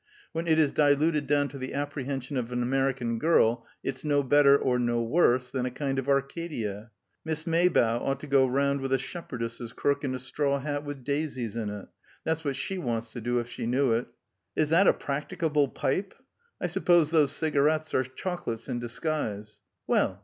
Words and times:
When 0.31 0.47
it 0.47 0.57
is 0.57 0.71
diluted 0.71 1.27
down 1.27 1.47
to 1.49 1.59
the 1.59 1.75
apprehension 1.75 2.35
of 2.35 2.51
an 2.51 2.63
American 2.63 3.19
girl 3.19 3.67
it's 3.83 4.03
no 4.03 4.23
better, 4.23 4.57
or 4.57 4.79
no 4.79 5.03
worse, 5.03 5.51
than 5.51 5.63
a 5.67 5.69
kind 5.69 5.99
of 5.99 6.09
Arcadia. 6.09 6.89
Miss 7.23 7.45
Maybough 7.45 8.01
ought 8.01 8.19
to 8.21 8.25
go 8.25 8.47
round 8.47 8.81
with 8.81 8.93
a 8.93 8.97
shepherdess's 8.97 9.73
crook 9.73 10.03
and 10.03 10.15
a 10.15 10.17
straw 10.17 10.57
hat 10.57 10.83
with 10.83 11.03
daisies 11.03 11.55
in 11.55 11.69
it. 11.69 11.87
That's 12.23 12.43
what 12.43 12.55
she 12.55 12.79
wants 12.79 13.13
to 13.13 13.21
do, 13.21 13.37
if 13.37 13.47
she 13.47 13.67
knew 13.67 13.91
it. 13.91 14.07
Is 14.55 14.69
that 14.69 14.87
a 14.87 14.93
practicable 14.93 15.67
pipe? 15.67 16.15
I 16.59 16.65
suppose 16.65 17.11
those 17.11 17.31
cigarettes 17.31 17.93
are 17.93 18.03
chocolates 18.03 18.67
in 18.67 18.79
disguise. 18.79 19.61
Well!" 19.85 20.19